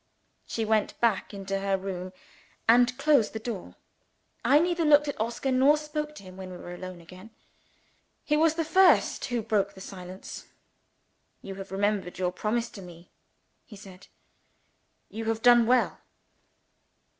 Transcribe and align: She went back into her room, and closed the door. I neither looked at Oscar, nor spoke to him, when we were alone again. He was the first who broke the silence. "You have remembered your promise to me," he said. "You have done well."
She 0.47 0.65
went 0.65 0.99
back 0.99 1.31
into 1.31 1.59
her 1.59 1.77
room, 1.77 2.11
and 2.67 2.97
closed 2.97 3.33
the 3.33 3.37
door. 3.39 3.75
I 4.43 4.57
neither 4.57 4.83
looked 4.83 5.07
at 5.07 5.21
Oscar, 5.21 5.51
nor 5.51 5.77
spoke 5.77 6.15
to 6.15 6.23
him, 6.23 6.37
when 6.37 6.49
we 6.49 6.57
were 6.57 6.73
alone 6.73 7.01
again. 7.01 7.29
He 8.23 8.35
was 8.35 8.55
the 8.55 8.65
first 8.65 9.25
who 9.25 9.43
broke 9.43 9.75
the 9.75 9.79
silence. 9.79 10.47
"You 11.43 11.53
have 11.53 11.71
remembered 11.71 12.17
your 12.17 12.31
promise 12.31 12.71
to 12.71 12.81
me," 12.81 13.11
he 13.63 13.75
said. 13.75 14.07
"You 15.11 15.25
have 15.25 15.43
done 15.43 15.67
well." 15.67 15.99